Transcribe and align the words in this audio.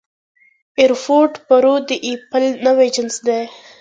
اېرفوډ 0.79 1.31
پرو 1.47 1.75
د 1.87 1.89
اېپل 2.07 2.43
نوی 2.65 2.87
جنس 2.95 3.15
دی 3.27 3.41